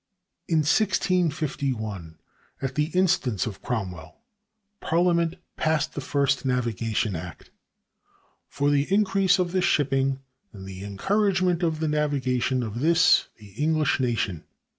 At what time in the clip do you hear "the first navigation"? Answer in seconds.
5.93-7.15